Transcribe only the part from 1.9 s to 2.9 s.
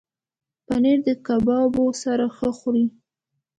سره ښه خوري.